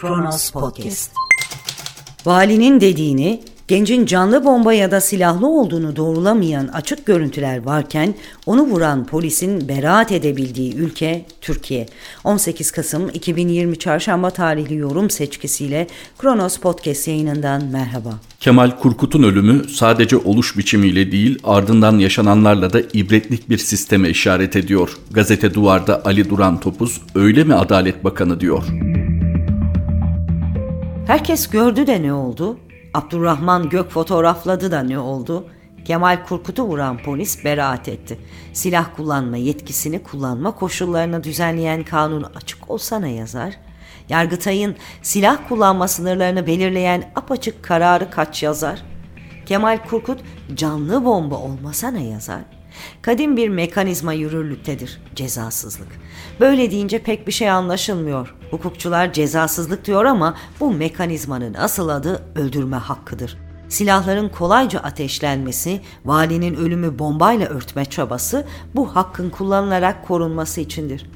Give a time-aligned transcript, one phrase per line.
[0.00, 1.12] Kronos Podcast.
[2.26, 3.40] Valinin dediğini
[3.70, 8.14] Gencin canlı bomba ya da silahlı olduğunu doğrulamayan açık görüntüler varken
[8.46, 11.86] onu vuran polisin beraat edebildiği ülke Türkiye.
[12.24, 15.86] 18 Kasım 2020 Çarşamba tarihli yorum seçkisiyle
[16.18, 18.14] Kronos Podcast yayınından merhaba.
[18.40, 24.98] Kemal Kurkut'un ölümü sadece oluş biçimiyle değil ardından yaşananlarla da ibretlik bir sisteme işaret ediyor.
[25.10, 28.64] Gazete Duvar'da Ali Duran Topuz öyle mi Adalet Bakanı diyor.
[31.10, 32.58] Herkes gördü de ne oldu?
[32.94, 35.46] Abdurrahman Gök fotoğrafladı da ne oldu?
[35.84, 38.18] Kemal Kurkut'u vuran polis beraat etti.
[38.52, 43.54] Silah kullanma yetkisini kullanma koşullarını düzenleyen kanun açık olsa ne yazar?
[44.08, 48.82] Yargıtay'ın silah kullanma sınırlarını belirleyen apaçık kararı kaç yazar?
[49.46, 50.20] Kemal Kurkut
[50.54, 52.40] canlı bomba olmasa ne yazar?
[53.02, 55.88] Kadim bir mekanizma yürürlüktedir, cezasızlık.
[56.40, 58.34] Böyle deyince pek bir şey anlaşılmıyor.
[58.50, 63.38] Hukukçular cezasızlık diyor ama bu mekanizmanın asıl adı öldürme hakkıdır.
[63.68, 71.06] Silahların kolayca ateşlenmesi, valinin ölümü bombayla örtme çabası bu hakkın kullanılarak korunması içindir.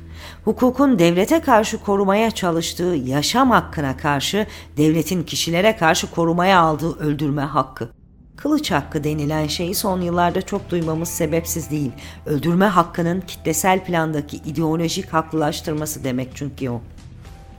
[0.44, 7.88] Hukukun devlete karşı korumaya çalıştığı yaşam hakkına karşı devletin kişilere karşı korumaya aldığı öldürme hakkı.
[8.36, 11.92] Kılıç hakkı denilen şeyi son yıllarda çok duymamız sebepsiz değil.
[12.26, 16.80] Öldürme hakkının kitlesel plandaki ideolojik haklılaştırması demek çünkü o.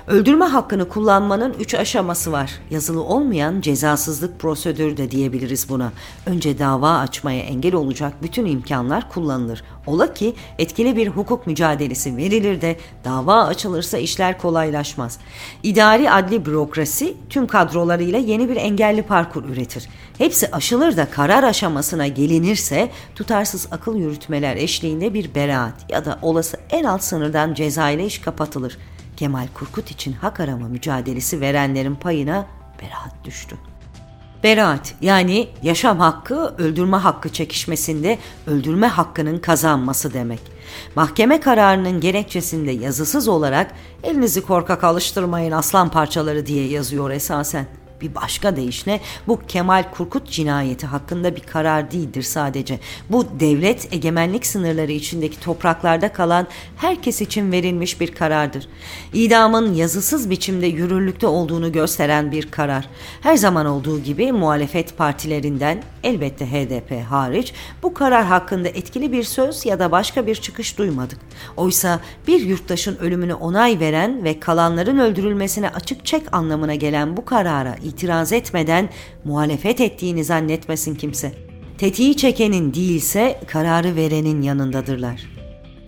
[0.08, 2.52] Öldürme hakkını kullanmanın üç aşaması var.
[2.70, 5.92] Yazılı olmayan cezasızlık prosedürü de diyebiliriz buna.
[6.26, 9.64] Önce dava açmaya engel olacak bütün imkanlar kullanılır.
[9.88, 15.20] Ola ki etkili bir hukuk mücadelesi verilir de dava açılırsa işler kolaylaşmaz.
[15.64, 19.90] İdari adli bürokrasi tüm kadrolarıyla yeni bir engelli parkur üretir.
[20.18, 26.58] Hepsi aşılır da karar aşamasına gelinirse tutarsız akıl yürütmeler eşliğinde bir beraat ya da olası
[26.70, 28.78] en alt sınırdan ceza ile iş kapatılır.
[29.18, 32.46] Kemal Kurkut için hak arama mücadelesi verenlerin payına
[32.82, 33.58] beraat düştü.
[34.44, 38.18] Beraat yani yaşam hakkı öldürme hakkı çekişmesinde
[38.48, 40.40] öldürme hakkının kazanması demek.
[40.96, 43.72] Mahkeme kararının gerekçesinde yazısız olarak
[44.04, 47.66] elinizi korkak alıştırmayın aslan parçaları diye yazıyor esasen.
[48.02, 52.80] Bir başka deyişle bu Kemal Kurkut cinayeti hakkında bir karar değildir sadece.
[53.10, 56.48] Bu devlet egemenlik sınırları içindeki topraklarda kalan
[56.78, 58.68] herkes için verilmiş bir karardır.
[59.14, 62.90] İdamın yazısız biçimde yürürlükte olduğunu gösteren bir karar.
[63.22, 69.66] Her zaman olduğu gibi muhalefet partilerinden elbette HDP hariç bu karar hakkında etkili bir söz
[69.66, 71.20] ya da başka bir çıkış duymadık.
[71.58, 77.76] Oysa bir yurttaşın ölümüne onay veren ve kalanların öldürülmesine açık çek anlamına gelen bu karara
[77.76, 78.90] itiraz etmeden
[79.24, 81.32] muhalefet ettiğini zannetmesin kimse.
[81.78, 85.36] Tetiği çekenin değilse kararı verenin yanındadırlar.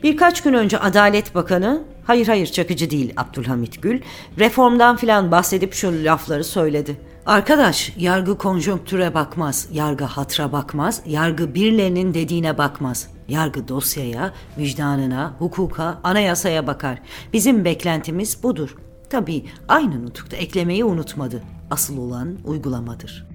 [0.03, 4.01] Birkaç gün önce Adalet Bakanı, hayır hayır çakıcı değil Abdülhamit Gül,
[4.39, 6.97] reformdan filan bahsedip şu lafları söyledi.
[7.27, 13.07] Arkadaş, yargı konjonktüre bakmaz, yargı hatra bakmaz, yargı birilerinin dediğine bakmaz.
[13.27, 17.01] Yargı dosyaya, vicdanına, hukuka, anayasaya bakar.
[17.33, 18.75] Bizim beklentimiz budur.
[19.09, 21.43] Tabii aynı nutukta eklemeyi unutmadı.
[21.71, 23.27] Asıl olan uygulamadır.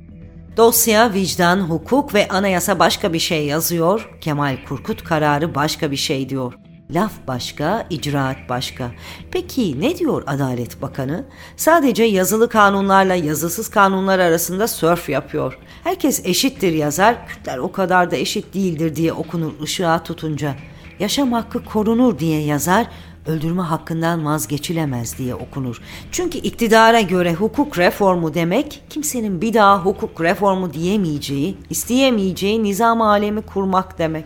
[0.56, 4.10] Dosya, vicdan, hukuk ve anayasa başka bir şey yazıyor.
[4.20, 6.54] Kemal Kurkut kararı başka bir şey diyor.
[6.92, 8.91] Laf başka, icraat başka.
[9.30, 11.25] Peki ne diyor Adalet Bakanı?
[11.56, 15.58] Sadece yazılı kanunlarla yazısız kanunlar arasında sörf yapıyor.
[15.84, 20.54] Herkes eşittir yazar, Kürtler o kadar da eşit değildir diye okunur ışığa tutunca.
[20.98, 22.86] Yaşam hakkı korunur diye yazar,
[23.27, 25.81] öldürme hakkından vazgeçilemez diye okunur.
[26.12, 33.43] Çünkü iktidara göre hukuk reformu demek kimsenin bir daha hukuk reformu diyemeyeceği, isteyemeyeceği nizam alemi
[33.43, 34.25] kurmak demek.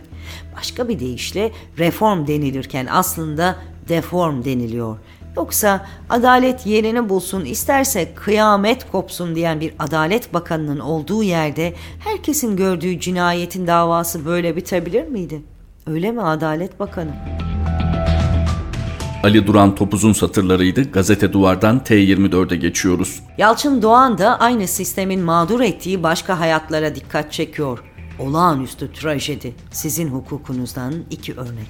[0.57, 3.55] Başka bir deyişle reform denilirken aslında
[3.89, 4.97] deform deniliyor.
[5.37, 12.99] Yoksa adalet yerini bulsun isterse kıyamet kopsun diyen bir adalet bakanının olduğu yerde herkesin gördüğü
[12.99, 15.41] cinayetin davası böyle bitebilir miydi?
[15.87, 17.46] Öyle mi adalet bakanı?
[19.23, 20.91] Ali Duran Topuz'un satırlarıydı.
[20.91, 23.19] Gazete Duvar'dan T24'e geçiyoruz.
[23.37, 27.79] Yalçın Doğan da aynı sistemin mağdur ettiği başka hayatlara dikkat çekiyor.
[28.19, 29.55] Olağanüstü trajedi.
[29.71, 31.67] Sizin hukukunuzdan iki örnek.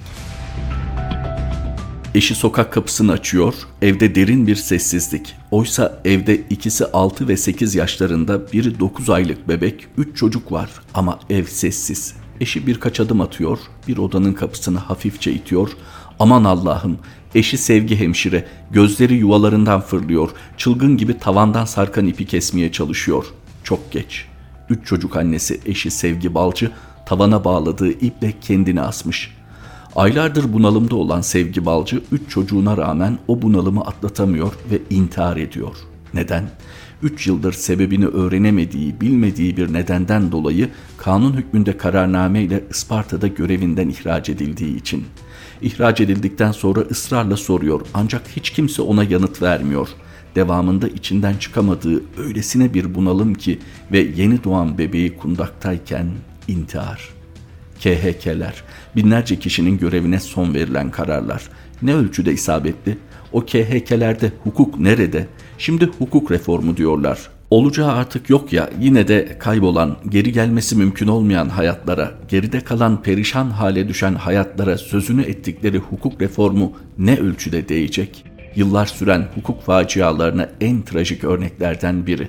[2.14, 5.34] Eşi sokak kapısını açıyor, evde derin bir sessizlik.
[5.50, 11.18] Oysa evde ikisi 6 ve 8 yaşlarında, biri 9 aylık bebek, 3 çocuk var ama
[11.30, 12.14] ev sessiz.
[12.40, 13.58] Eşi birkaç adım atıyor,
[13.88, 15.70] bir odanın kapısını hafifçe itiyor.
[16.18, 16.98] Aman Allah'ım,
[17.34, 23.26] eşi sevgi hemşire, gözleri yuvalarından fırlıyor, çılgın gibi tavandan sarkan ipi kesmeye çalışıyor.
[23.64, 24.26] Çok geç.
[24.70, 26.70] Üç çocuk annesi eşi Sevgi Balcı
[27.06, 29.34] tavana bağladığı iple kendini asmış.
[29.96, 35.76] Aylardır bunalımda olan Sevgi Balcı üç çocuğuna rağmen o bunalımı atlatamıyor ve intihar ediyor.
[36.14, 36.50] Neden?
[37.02, 44.28] 3 yıldır sebebini öğrenemediği, bilmediği bir nedenden dolayı kanun hükmünde kararname ile Isparta'da görevinden ihraç
[44.28, 45.04] edildiği için.
[45.62, 49.88] İhraç edildikten sonra ısrarla soruyor ancak hiç kimse ona yanıt vermiyor.
[50.34, 53.58] Devamında içinden çıkamadığı öylesine bir bunalım ki
[53.92, 56.06] ve yeni doğan bebeği kundaktayken
[56.48, 57.08] intihar.
[57.80, 58.62] KHK'ler,
[58.96, 61.48] binlerce kişinin görevine son verilen kararlar.
[61.82, 62.98] Ne ölçüde isabetli?
[63.32, 65.26] O KHK'lerde hukuk nerede?
[65.58, 67.30] Şimdi hukuk reformu diyorlar.
[67.50, 73.50] Olacağı artık yok ya yine de kaybolan, geri gelmesi mümkün olmayan hayatlara, geride kalan perişan
[73.50, 78.24] hale düşen hayatlara sözünü ettikleri hukuk reformu ne ölçüde değecek?
[78.56, 82.28] Yıllar süren hukuk facialarına en trajik örneklerden biri.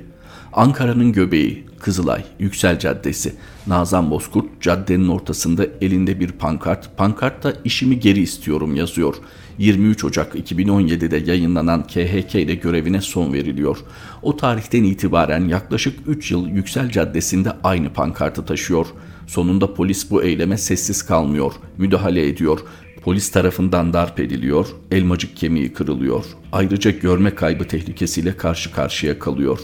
[0.53, 3.33] Ankara'nın göbeği, Kızılay, Yüksel Caddesi,
[3.67, 6.97] Nazan Bozkurt caddenin ortasında elinde bir pankart.
[6.97, 9.15] Pankartta işimi geri istiyorum yazıyor.
[9.59, 13.77] 23 Ocak 2017'de yayınlanan KHK ile görevine son veriliyor.
[14.21, 18.87] O tarihten itibaren yaklaşık 3 yıl Yüksel Caddesi'nde aynı pankartı taşıyor.
[19.27, 22.59] Sonunda polis bu eyleme sessiz kalmıyor, müdahale ediyor.
[23.03, 26.25] Polis tarafından darp ediliyor, elmacık kemiği kırılıyor.
[26.51, 29.59] Ayrıca görme kaybı tehlikesiyle karşı karşıya kalıyor.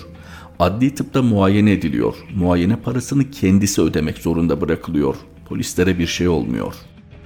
[0.59, 2.15] Adli tıpta muayene ediliyor.
[2.35, 5.15] Muayene parasını kendisi ödemek zorunda bırakılıyor.
[5.49, 6.73] Polislere bir şey olmuyor.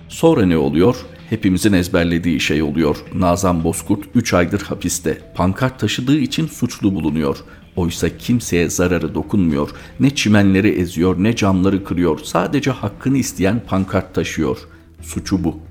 [0.09, 0.95] Sonra ne oluyor?
[1.29, 2.97] Hepimizin ezberlediği şey oluyor.
[3.13, 5.21] Nazan Bozkurt 3 aydır hapiste.
[5.35, 7.37] Pankart taşıdığı için suçlu bulunuyor.
[7.75, 9.69] Oysa kimseye zararı dokunmuyor.
[9.99, 12.19] Ne çimenleri eziyor ne camları kırıyor.
[12.23, 14.57] Sadece hakkını isteyen pankart taşıyor.
[15.01, 15.68] Suçu bu.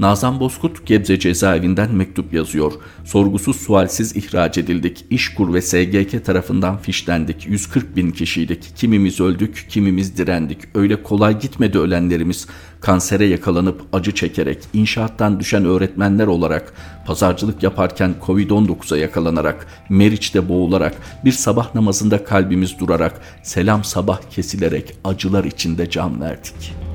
[0.00, 2.72] Nazan Bozkurt Gebze cezaevinden mektup yazıyor.
[3.04, 5.04] Sorgusuz sualsiz ihraç edildik.
[5.10, 7.46] İşkur ve SGK tarafından fişlendik.
[7.46, 8.76] 140 bin kişiydik.
[8.76, 10.58] Kimimiz öldük, kimimiz direndik.
[10.74, 12.46] Öyle kolay gitmedi ölenlerimiz.
[12.80, 16.72] Kansere yakalanıp acı çekerek, inşaattan düşen öğretmenler olarak,
[17.06, 20.94] pazarcılık yaparken Covid-19'a yakalanarak, Meriç'te boğularak,
[21.24, 26.89] bir sabah namazında kalbimiz durarak, selam sabah kesilerek acılar içinde can verdik.''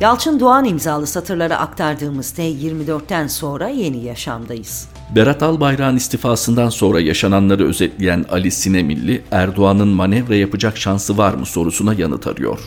[0.00, 4.88] Yalçın Doğan imzalı satırlara aktardığımız T24'ten sonra yeni yaşamdayız.
[5.16, 11.94] Berat Albayrak'ın istifasından sonra yaşananları özetleyen Ali Sinemilli, Erdoğan'ın manevra yapacak şansı var mı sorusuna
[11.94, 12.58] yanıt arıyor.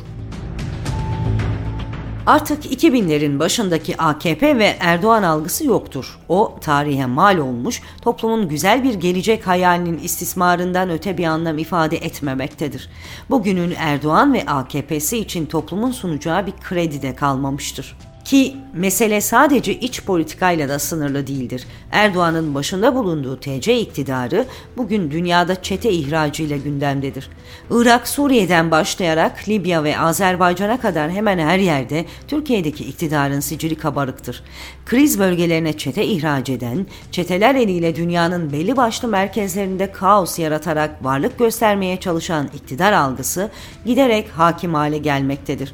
[2.27, 6.19] Artık 2000'lerin başındaki AKP ve Erdoğan algısı yoktur.
[6.29, 12.89] O tarihe mal olmuş, toplumun güzel bir gelecek hayalinin istismarından öte bir anlam ifade etmemektedir.
[13.29, 17.97] Bugünün Erdoğan ve AKP'si için toplumun sunacağı bir kredi de kalmamıştır.
[18.27, 21.67] Ki mesele sadece iç politikayla da sınırlı değildir.
[21.91, 24.45] Erdoğan'ın başında bulunduğu TC iktidarı
[24.77, 27.29] bugün dünyada çete ihracıyla gündemdedir.
[27.71, 34.43] Irak, Suriye'den başlayarak Libya ve Azerbaycan'a kadar hemen her yerde Türkiye'deki iktidarın sicili kabarıktır.
[34.85, 41.99] Kriz bölgelerine çete ihraç eden, çeteler eliyle dünyanın belli başlı merkezlerinde kaos yaratarak varlık göstermeye
[41.99, 43.51] çalışan iktidar algısı
[43.85, 45.73] giderek hakim hale gelmektedir.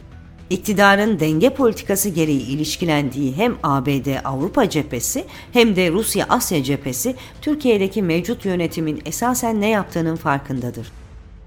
[0.54, 9.02] İktidarın denge politikası gereği ilişkilendiği hem ABD-Avrupa cephesi hem de Rusya-Asya cephesi Türkiye'deki mevcut yönetimin
[9.06, 10.92] esasen ne yaptığının farkındadır.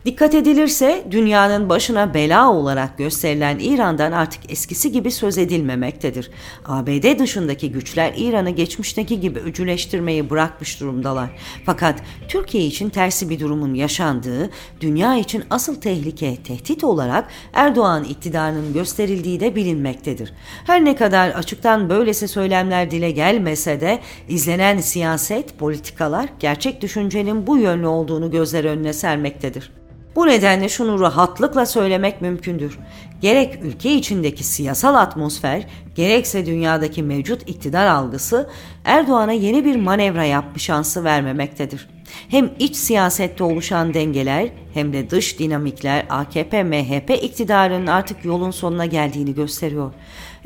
[0.07, 6.31] Dikkat edilirse dünyanın başına bela olarak gösterilen İran'dan artık eskisi gibi söz edilmemektedir.
[6.65, 11.31] ABD dışındaki güçler İran'ı geçmişteki gibi öcüleştirmeyi bırakmış durumdalar.
[11.65, 18.73] Fakat Türkiye için tersi bir durumun yaşandığı, dünya için asıl tehlike, tehdit olarak Erdoğan iktidarının
[18.73, 20.33] gösterildiği de bilinmektedir.
[20.67, 23.99] Her ne kadar açıktan böylesi söylemler dile gelmese de
[24.29, 29.71] izlenen siyaset, politikalar gerçek düşüncenin bu yönlü olduğunu gözler önüne sermektedir.
[30.17, 32.79] Bu nedenle şunu rahatlıkla söylemek mümkündür.
[33.21, 38.51] Gerek ülke içindeki siyasal atmosfer, gerekse dünyadaki mevcut iktidar algısı
[38.85, 41.89] Erdoğan'a yeni bir manevra yapma şansı vermemektedir.
[42.29, 49.35] Hem iç siyasette oluşan dengeler hem de dış dinamikler AKP-MHP iktidarının artık yolun sonuna geldiğini
[49.35, 49.93] gösteriyor.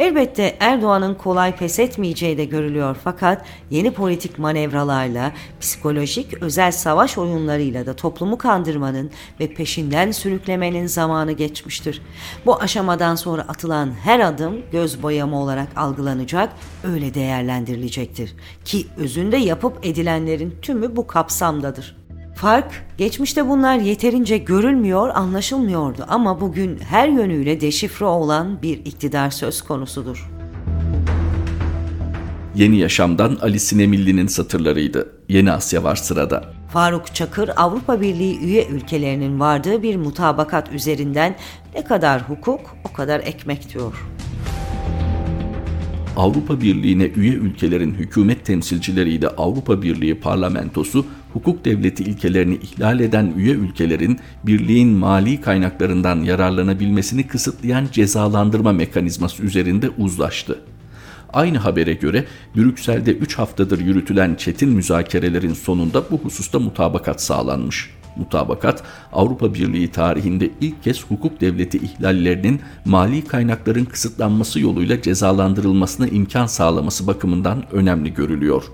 [0.00, 7.87] Elbette Erdoğan'ın kolay pes etmeyeceği de görülüyor fakat yeni politik manevralarla, psikolojik özel savaş oyunlarıyla
[7.87, 12.02] da toplumu kandırmanın ve peşinden sürüklemenin zamanı geçmiştir.
[12.47, 16.52] Bu aşamadan sonra atılan her adım göz boyama olarak algılanacak,
[16.85, 18.35] öyle değerlendirilecektir.
[18.64, 22.00] Ki özünde yapıp edilenlerin tümü bu kapsamdadır.
[22.40, 29.62] Fark, geçmişte bunlar yeterince görülmüyor, anlaşılmıyordu ama bugün her yönüyle deşifre olan bir iktidar söz
[29.62, 30.30] konusudur.
[32.54, 35.12] Yeni Yaşam'dan Ali Sinemilli'nin satırlarıydı.
[35.28, 36.52] Yeni Asya var sırada.
[36.73, 41.37] Faruk Çakır, Avrupa Birliği üye ülkelerinin vardığı bir mutabakat üzerinden
[41.75, 44.06] ne kadar hukuk o kadar ekmek diyor.
[46.16, 53.55] Avrupa Birliği'ne üye ülkelerin hükümet temsilcileriyle Avrupa Birliği parlamentosu hukuk devleti ilkelerini ihlal eden üye
[53.55, 60.59] ülkelerin birliğin mali kaynaklarından yararlanabilmesini kısıtlayan cezalandırma mekanizması üzerinde uzlaştı.
[61.33, 62.25] Aynı habere göre
[62.57, 67.91] Brüksel'de 3 haftadır yürütülen çetin müzakerelerin sonunda bu hususta mutabakat sağlanmış.
[68.17, 68.83] Mutabakat,
[69.13, 77.07] Avrupa Birliği tarihinde ilk kez hukuk devleti ihlallerinin mali kaynakların kısıtlanması yoluyla cezalandırılmasına imkan sağlaması
[77.07, 78.65] bakımından önemli görülüyor.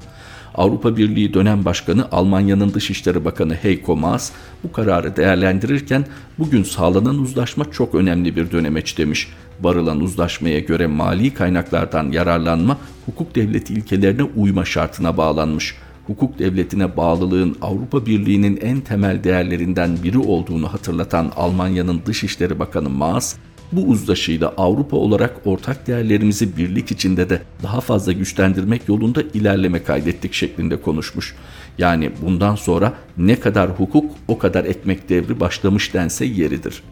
[0.56, 4.32] Avrupa Birliği dönem başkanı Almanya'nın Dışişleri Bakanı Heiko Maas
[4.64, 6.04] bu kararı değerlendirirken
[6.38, 9.28] bugün sağlanan uzlaşma çok önemli bir dönemeç demiş.
[9.60, 15.74] Varılan uzlaşmaya göre mali kaynaklardan yararlanma hukuk devleti ilkelerine uyma şartına bağlanmış
[16.06, 23.36] hukuk devletine bağlılığın Avrupa Birliği'nin en temel değerlerinden biri olduğunu hatırlatan Almanya'nın Dışişleri Bakanı Maas,
[23.72, 30.34] bu uzlaşıyla Avrupa olarak ortak değerlerimizi birlik içinde de daha fazla güçlendirmek yolunda ilerleme kaydettik
[30.34, 31.34] şeklinde konuşmuş.
[31.78, 36.82] Yani bundan sonra ne kadar hukuk o kadar ekmek devri başlamış dense yeridir.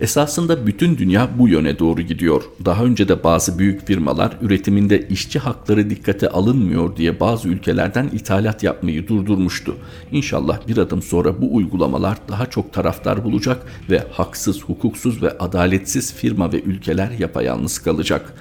[0.00, 2.42] Esasında bütün dünya bu yöne doğru gidiyor.
[2.64, 8.62] Daha önce de bazı büyük firmalar üretiminde işçi hakları dikkate alınmıyor diye bazı ülkelerden ithalat
[8.62, 9.76] yapmayı durdurmuştu.
[10.12, 16.14] İnşallah bir adım sonra bu uygulamalar daha çok taraftar bulacak ve haksız, hukuksuz ve adaletsiz
[16.14, 18.34] firma ve ülkeler yapayalnız kalacak.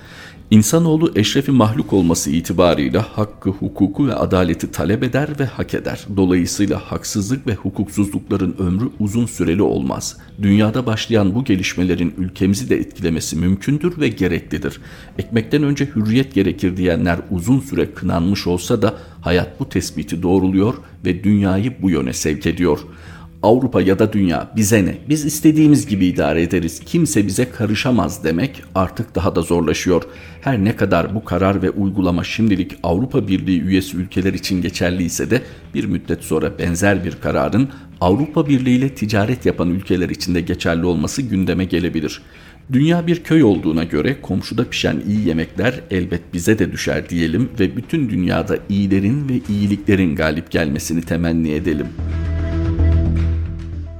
[0.51, 6.05] İnsanoğlu eşrefi mahluk olması itibarıyla hakkı, hukuku ve adaleti talep eder ve hak eder.
[6.15, 10.17] Dolayısıyla haksızlık ve hukuksuzlukların ömrü uzun süreli olmaz.
[10.41, 14.81] Dünyada başlayan bu gelişmelerin ülkemizi de etkilemesi mümkündür ve gereklidir.
[15.17, 20.73] Ekmekten önce hürriyet gerekir diyenler uzun süre kınanmış olsa da hayat bu tespiti doğruluyor
[21.05, 22.87] ve dünyayı bu yöne sevk ediyor.''
[23.43, 24.97] Avrupa ya da dünya bize ne?
[25.09, 26.81] Biz istediğimiz gibi idare ederiz.
[26.85, 30.03] Kimse bize karışamaz demek artık daha da zorlaşıyor.
[30.41, 35.41] Her ne kadar bu karar ve uygulama şimdilik Avrupa Birliği üyesi ülkeler için geçerliyse de
[35.73, 37.69] bir müddet sonra benzer bir kararın
[38.01, 42.21] Avrupa Birliği ile ticaret yapan ülkeler için de geçerli olması gündeme gelebilir.
[42.73, 47.77] Dünya bir köy olduğuna göre komşuda pişen iyi yemekler elbet bize de düşer diyelim ve
[47.77, 52.26] bütün dünyada iyilerin ve iyiliklerin galip gelmesini temenni edelim.''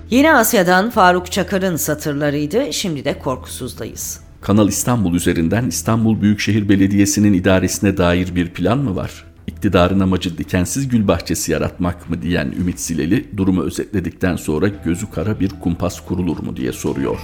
[0.09, 2.73] Yeni Asya'dan Faruk Çakar'ın satırlarıydı.
[2.73, 4.19] Şimdi de korkusuzdayız.
[4.41, 9.25] Kanal İstanbul üzerinden İstanbul Büyükşehir Belediyesi'nin idaresine dair bir plan mı var?
[9.47, 15.39] İktidarın amacı dikensiz gül bahçesi yaratmak mı diyen Ümit Sileli durumu özetledikten sonra gözü kara
[15.39, 17.17] bir kumpas kurulur mu diye soruyor.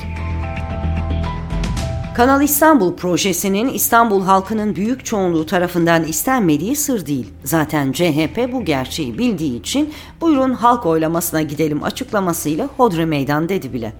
[2.15, 7.33] Kanal İstanbul projesinin İstanbul halkının büyük çoğunluğu tarafından istenmediği sır değil.
[7.43, 13.93] Zaten CHP bu gerçeği bildiği için buyurun halk oylamasına gidelim açıklamasıyla hodre meydan dedi bile.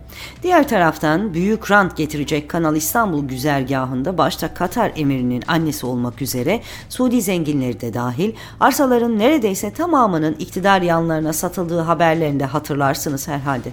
[0.44, 7.22] Diğer taraftan büyük rant getirecek Kanal İstanbul güzergahında başta Katar emirinin annesi olmak üzere Suudi
[7.22, 13.70] zenginleri de dahil arsaların neredeyse tamamının iktidar yanlarına satıldığı haberlerinde hatırlarsınız herhalde.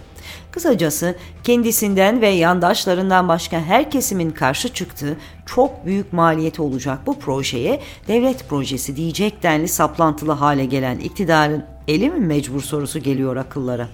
[0.52, 7.80] Kısacası kendisinden ve yandaşlarından başka her kesimin karşı çıktığı çok büyük maliyeti olacak bu projeye
[8.08, 13.88] devlet projesi diyecek denli saplantılı hale gelen iktidarın eli mi mecbur sorusu geliyor akıllara.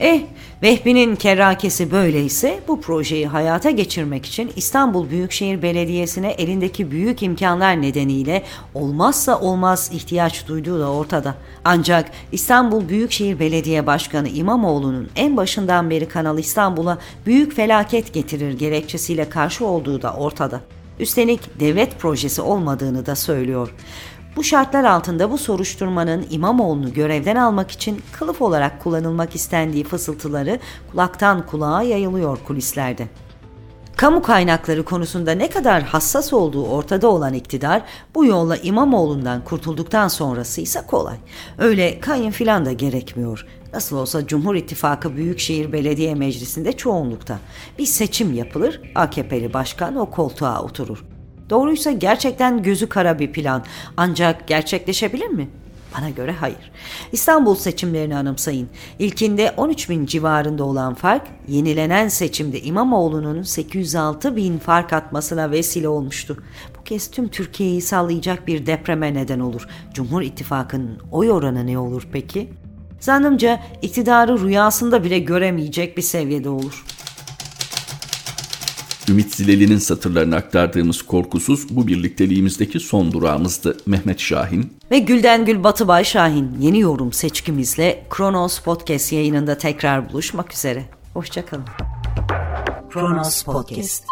[0.00, 0.22] Eh,
[0.62, 8.42] Vehbi'nin kerrakesi böyleyse bu projeyi hayata geçirmek için İstanbul Büyükşehir Belediyesi'ne elindeki büyük imkanlar nedeniyle
[8.74, 11.34] olmazsa olmaz ihtiyaç duyduğu da ortada.
[11.64, 19.28] Ancak İstanbul Büyükşehir Belediye Başkanı İmamoğlu'nun en başından beri Kanal İstanbul'a büyük felaket getirir gerekçesiyle
[19.28, 20.60] karşı olduğu da ortada.
[21.00, 23.74] Üstelik devlet projesi olmadığını da söylüyor.
[24.36, 30.58] Bu şartlar altında bu soruşturmanın İmamoğlu'nu görevden almak için kılıf olarak kullanılmak istendiği fısıltıları
[30.90, 33.08] kulaktan kulağa yayılıyor kulislerde.
[33.96, 37.82] Kamu kaynakları konusunda ne kadar hassas olduğu ortada olan iktidar
[38.14, 41.16] bu yolla İmamoğlu'ndan kurtulduktan sonrası ise kolay.
[41.58, 43.46] Öyle kayın filan da gerekmiyor.
[43.72, 47.38] Nasıl olsa Cumhur İttifakı Büyükşehir Belediye Meclisi'nde çoğunlukta.
[47.78, 51.15] Bir seçim yapılır, AKP'li başkan o koltuğa oturur.
[51.50, 53.64] Doğruysa gerçekten gözü kara bir plan.
[53.96, 55.48] Ancak gerçekleşebilir mi?
[55.98, 56.72] Bana göre hayır.
[57.12, 58.68] İstanbul seçimlerini anımsayın.
[58.98, 66.36] İlkinde 13 bin civarında olan fark, yenilenen seçimde İmamoğlu'nun 806 bin fark atmasına vesile olmuştu.
[66.78, 69.68] Bu kez tüm Türkiye'yi sallayacak bir depreme neden olur.
[69.94, 72.50] Cumhur İttifakı'nın oy oranı ne olur peki?
[73.00, 76.84] Zannımca iktidarı rüyasında bile göremeyecek bir seviyede olur.
[79.08, 83.76] Ümit Zileli'nin satırlarını aktardığımız Korkusuz bu birlikteliğimizdeki son durağımızdı.
[83.86, 90.52] Mehmet Şahin ve Gülden Gül Batıbay Şahin yeni yorum seçkimizle Kronos Podcast yayınında tekrar buluşmak
[90.52, 90.84] üzere.
[91.14, 91.64] Hoşçakalın.
[92.90, 94.04] Kronos Podcast